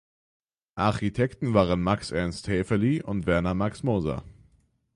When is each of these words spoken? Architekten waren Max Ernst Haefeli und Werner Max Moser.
Architekten 0.79 1.51
waren 1.53 1.83
Max 1.83 2.09
Ernst 2.09 2.47
Haefeli 2.47 3.03
und 3.03 3.27
Werner 3.27 3.53
Max 3.53 3.83
Moser. 3.83 4.23